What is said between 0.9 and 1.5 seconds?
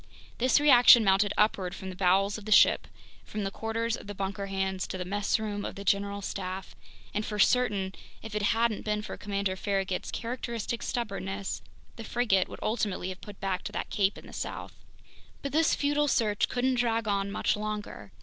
mounted